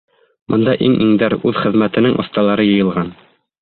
[0.53, 3.19] Бында иң-иңдәр, үҙ хеҙмәтенең оҫталары йыйылған.